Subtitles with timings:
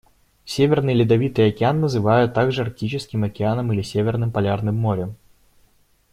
[0.45, 5.15] Северный Ледовитый Океан называют также Арктическим Океаном или Северным Полярным Морем.